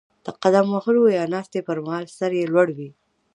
د 0.25 0.27
قدم 0.43 0.65
وهلو 0.73 1.03
یا 1.17 1.23
ناستې 1.33 1.59
پر 1.67 1.77
مهال 1.85 2.05
سر 2.17 2.31
یې 2.39 2.45
لوړ 2.53 2.67
وي. 2.77 2.89